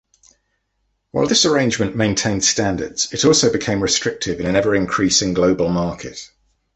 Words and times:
Whilst 1.13 1.29
this 1.29 1.45
arrangement 1.45 1.95
maintained 1.95 2.43
standards, 2.43 3.13
it 3.13 3.23
also 3.23 3.51
became 3.51 3.83
restrictive 3.83 4.39
in 4.39 4.47
an 4.47 4.55
ever-increasing 4.55 5.35
global 5.35 5.69
market. 5.69 6.31